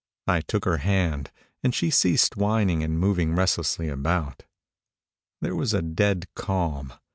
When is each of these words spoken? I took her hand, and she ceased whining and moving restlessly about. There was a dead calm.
I 0.25 0.41
took 0.41 0.65
her 0.65 0.77
hand, 0.77 1.29
and 1.63 1.75
she 1.75 1.91
ceased 1.91 2.35
whining 2.35 2.81
and 2.81 2.99
moving 2.99 3.35
restlessly 3.35 3.87
about. 3.87 4.45
There 5.41 5.55
was 5.55 5.75
a 5.75 5.83
dead 5.83 6.25
calm. 6.33 6.93